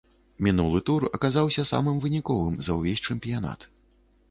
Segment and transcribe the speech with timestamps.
[0.45, 3.71] Мінулы тур аказаўся самым выніковым за ўвесь чэмпіянат.